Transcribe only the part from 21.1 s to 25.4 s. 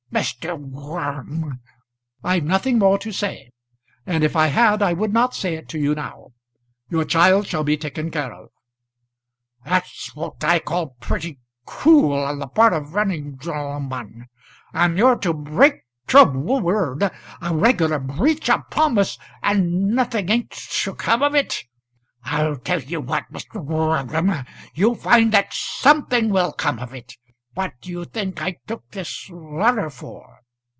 of it! I'll tell you what, Mr. Gorm, you'll find